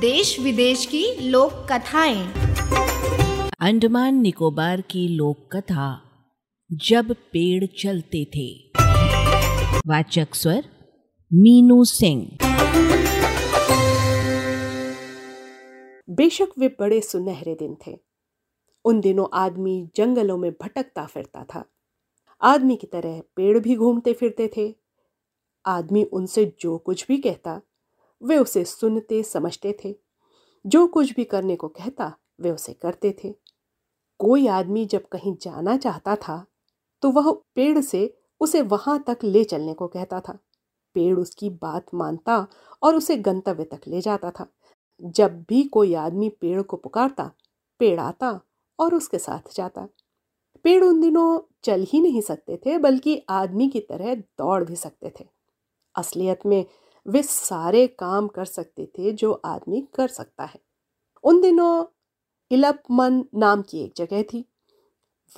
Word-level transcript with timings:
देश 0.00 0.40
विदेश 0.40 0.86
की 0.86 1.30
लोक 1.30 1.52
कथाएँ। 1.52 2.32
अंडमान 3.60 4.14
निकोबार 4.14 4.80
की 4.80 5.08
लोक 5.08 5.56
कथा 5.56 6.02
जब 6.72 7.12
पेड़ 7.12 7.66
चलते 7.66 8.24
थे। 8.24 8.72
वाचक 9.86 10.34
स्वर 10.34 10.64
मीनू 11.32 11.84
सिंह। 11.84 12.38
बेशक 16.10 16.48
वे 16.58 16.68
बड़े 16.68 17.00
सुनहरे 17.00 17.54
दिन 17.54 17.76
थे। 17.86 17.98
उन 18.84 19.00
दिनों 19.00 19.26
आदमी 19.32 19.88
जंगलों 19.96 20.36
में 20.36 20.52
भटकता 20.52 21.06
फिरता 21.06 21.44
था। 21.44 21.64
आदमी 22.42 22.76
की 22.76 22.86
तरह 22.86 23.22
पेड़ 23.36 23.58
भी 23.58 23.76
घूमते 23.76 24.12
फिरते 24.12 24.50
थे। 24.56 24.74
आदमी 25.66 26.04
उनसे 26.04 26.56
जो 26.60 26.78
कुछ 26.78 27.06
भी 27.08 27.18
कहता 27.18 27.60
वे 28.22 28.36
उसे 28.38 28.64
सुनते, 28.64 29.22
समझते 29.22 29.76
थे। 29.84 29.94
जो 30.66 30.86
कुछ 30.86 31.14
भी 31.14 31.24
करने 31.24 31.56
को 31.56 31.68
कहता, 31.68 32.12
वे 32.40 32.50
उसे 32.50 32.72
करते 32.72 33.16
थे। 33.24 33.34
कोई 34.20 34.46
आदमी 34.46 34.84
जब 34.86 35.08
कहीं 35.08 35.34
जाना 35.42 35.76
चाहता 35.76 36.16
था 36.16 36.44
तो 37.02 37.10
वह 37.10 37.30
पेड़ 37.54 37.80
से 37.80 38.18
उसे 38.40 38.60
वहाँ 38.62 39.02
तक 39.06 39.18
ले 39.24 39.44
चलने 39.44 39.74
को 39.74 39.86
कहता 39.88 40.20
था। 40.20 40.38
पेड़ 40.94 41.18
उसकी 41.18 41.50
बात 41.50 41.86
मानता 41.94 42.46
और 42.82 42.96
उसे 42.96 43.16
गंतव्य 43.16 43.64
तक 43.64 43.80
ले 43.88 44.00
जाता 44.00 44.30
था। 44.30 44.46
जब 45.00 45.42
भी 45.48 45.62
कोई 45.62 45.94
आदमी 45.94 46.28
पेड़ 46.28 46.62
को 46.62 46.76
पुकारता, 46.76 47.30
पेड़ 47.78 48.00
आता 48.00 48.40
और 48.78 48.94
उसके 48.94 49.18
साथ 49.18 49.54
जाता। 49.56 49.88
पेड़ 50.64 50.84
उन 50.84 51.00
दिनों 51.00 51.40
चल 51.64 51.86
ही 51.88 52.00
नहीं 52.00 52.20
सकते 52.20 52.56
थे, 52.56 52.78
बल्कि 52.78 53.22
आदमी 53.28 53.68
की 53.68 53.80
तरह 53.80 54.14
दौड़ 54.14 54.64
भी 54.64 54.76
सकते 54.76 55.12
थे। 55.20 55.26
असलियत 55.94 56.46
में 56.46 56.64
वे 57.06 57.22
सारे 57.22 57.86
काम 57.86 58.28
कर 58.28 58.44
सकते 58.44 58.86
थे 58.86 59.12
जो 59.12 59.32
आदमी 59.44 59.88
कर 59.94 60.08
सकता 60.08 60.44
है। 60.44 60.60
उन 61.24 61.40
दिनों 61.40 61.84
इलपमन 62.50 63.24
नाम 63.34 63.62
की 63.62 63.78
एक 63.78 63.92
जगह 63.96 64.22
थी। 64.22 64.44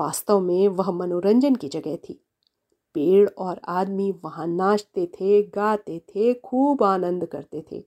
वास्तव 0.01 0.41
में 0.41 0.69
वह 0.69 0.91
मनोरंजन 0.91 1.55
की 1.55 1.69
जगह 1.69 1.97
थी। 1.97 2.25
पेड़ 2.95 3.31
और 3.39 3.61
आदमी 3.65 4.11
वहाँ 4.11 4.47
नाचते 4.47 5.07
थे, 5.07 5.43
गाते 5.43 5.99
थे, 5.99 6.35
खूब 6.35 6.83
आनंद 6.83 7.27
करते 7.27 7.65
थे। 7.73 7.85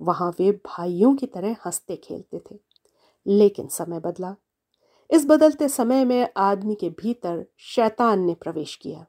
वहाँ 0.00 0.34
वे 0.38 0.52
भाइयों 0.52 1.16
की 1.16 1.26
तरह 1.26 1.56
हँसते 1.64 1.96
खेलते 1.96 2.42
थे। 2.50 2.58
लेकिन 3.26 3.68
समय 3.68 4.00
बदला। 4.00 4.36
इस 5.10 5.26
बदलते 5.26 5.68
समय 5.68 6.04
में 6.04 6.28
आदमी 6.36 6.74
के 6.74 6.90
भीतर 6.90 7.46
शैतान 7.58 8.20
ने 8.20 8.34
प्रवेश 8.34 8.76
किया। 8.76 9.06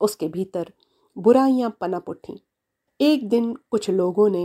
उसके 0.00 0.28
भीतर 0.28 0.72
बुराइयाँ 1.18 1.76
पनप 1.80 2.04
उठी। 2.08 2.46
एक 3.04 3.28
दिन 3.28 3.52
कुछ 3.70 3.88
लोगों 3.90 4.28
ने 4.30 4.42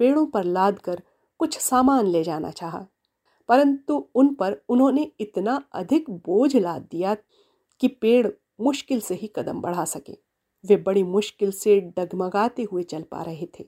पेड़ों 0.00 0.24
पर 0.26 0.44
लाद 0.44 0.78
कर 0.78 1.02
कुछ 1.40 1.58
सामान 1.58 2.06
ले 2.06 2.22
जाना 2.22 2.50
चाहा, 2.50 2.78
परंतु 3.48 3.94
उन 4.14 4.32
पर 4.34 4.56
उन्होंने 4.68 5.06
इतना 5.20 5.60
अधिक 5.72 6.08
बोझ 6.10 6.56
लाद 6.56 6.86
दिया 6.90 7.14
कि 7.80 7.88
पेड़ 7.88 8.26
मुश्किल 8.60 9.00
से 9.00 9.14
ही 9.14 9.30
कदम 9.36 9.60
बढ़ा 9.60 9.84
सके। 9.84 10.12
वे 10.64 10.76
बड़ी 10.76 11.02
मुश्किल 11.02 11.50
से 11.50 11.78
डगमगाते 11.98 12.62
हुए 12.62 12.82
चल 12.82 13.02
पा 13.02 13.22
रहे 13.22 13.46
थे। 13.58 13.64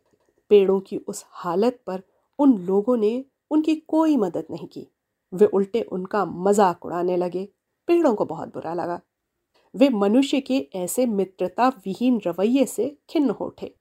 पेड़ों 0.51 0.79
की 0.81 0.97
उस 0.99 1.25
हालत 1.35 1.79
पर 1.87 2.03
उन 2.39 2.57
लोगों 2.61 2.97
ने 2.97 3.13
उनकी 3.51 3.75
कोई 3.89 4.17
मदद 4.17 4.47
नहीं 4.51 4.67
की। 4.69 4.87
वे 5.33 5.47
उल्टे 5.49 5.83
उनका 5.83 6.25
मज़ाक 6.25 6.85
उड़ाने 6.87 7.17
लगे। 7.17 7.49
पेड़ों 7.89 8.15
को 8.15 8.25
बहुत 8.25 8.53
बुरा 8.55 8.75
लगा। 8.75 9.01
वे 9.75 9.89
मनुष्य 9.91 10.41
के 10.41 10.59
ऐसे 10.75 11.07
मित्रता 11.09 11.69
विहीन 11.87 12.21
रवैये 12.27 12.67
से 12.67 12.97
खिन्न 13.11 13.31
हो 13.31 13.47
उठे। 13.47 13.75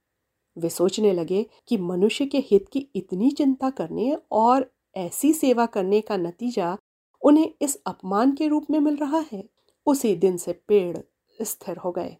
वे 0.57 0.69
सोचने 0.69 1.13
लगे 1.13 1.45
कि 1.67 1.77
मनुष्य 1.77 2.25
के 2.25 2.37
हित 2.37 2.69
की 2.69 2.79
इतनी 2.95 3.31
चिंता 3.31 3.69
करने 3.69 4.17
और 4.31 4.71
ऐसी 4.95 5.33
सेवा 5.33 5.65
करने 5.65 6.01
का 6.01 6.17
नतीजा 6.17 6.77
उन्हें 7.21 7.53
इस 7.61 7.81
अपमान 7.85 8.31
के 8.31 8.47
रूप 8.47 8.67
में 8.71 8.79
मिल 8.79 8.95
रहा 8.95 9.23
है। 9.31 9.49
उसी 9.85 10.15
दिन 10.15 10.37
से 10.37 10.53
पेड़ 10.67 10.97
स्थिर 11.41 11.77
हो 11.77 11.91
गए। 11.91 12.17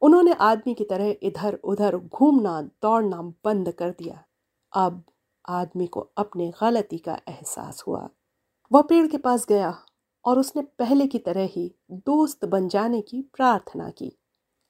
उन्होंने 0.00 0.32
आदमी 0.32 0.74
की 0.74 0.84
तरह 0.84 1.16
इधर 1.22 1.54
उधर 1.54 1.96
घूमना, 1.96 2.62
दौड़ना 2.62 3.22
बंद 3.22 3.72
कर 3.72 3.90
दिया। 3.90 4.24
अब 4.72 5.04
आदमी 5.48 5.86
को 5.86 6.00
अपने 6.00 6.52
गलती 6.60 6.98
का 6.98 7.20
एहसास 7.28 7.84
हुआ। 7.86 8.08
वह 8.72 8.82
पेड़ 8.82 9.06
के 9.06 9.16
पास 9.16 9.46
गया 9.46 9.78
और 10.24 10.38
उसने 10.38 10.62
पहले 10.62 11.06
की 11.06 11.18
तरह 11.18 11.46
ही 11.46 11.74
दोस्त 11.92 12.44
बन 12.44 12.68
जाने 12.68 13.00
की 13.00 13.22
प्रार्थना 13.22 13.90
की, 13.90 14.18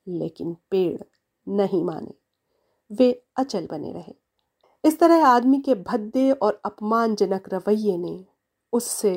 लेकिन 0.09 0.57
पेड़ 0.71 1.03
नहीं 1.49 1.85
माने। 1.85 2.24
वे 2.99 3.11
अचल 3.37 3.67
बने 3.71 3.93
रहे। 3.93 4.15
इस 4.85 4.99
तरह 5.01 5.27
आदमी 5.27 5.59
के 5.61 5.75
भद्दे 5.75 6.31
और 6.33 6.61
अपमानजनक 6.65 7.49
रवैये 7.53 7.97
ने 7.99 8.25
उससे 8.73 9.15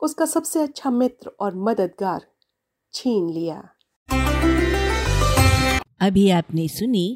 उसका 0.00 0.24
सबसे 0.26 0.62
अच्छा 0.62 0.90
मित्र 0.90 1.30
और 1.40 1.54
मददगार 1.58 2.26
छीन 2.94 3.28
लिया। 3.30 3.62
अभी 6.00 6.28
आपने 6.30 6.68
सुनी 6.68 7.06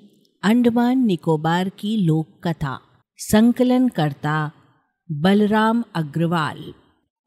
अंडमान 0.43 0.99
निकोबार 0.99 1.69
की 1.69 1.97
लोक 1.97 2.41
कथा 2.45 2.79
संकलन 3.19 3.89
करता 3.89 4.37
बलराम 5.09 5.85
अग्रवाल। 5.95 6.63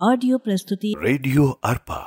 ऑडियो 0.01 0.37
प्रस्तुति 0.37 0.93
रेडियो 0.97 1.49
अर्पा 1.63 1.99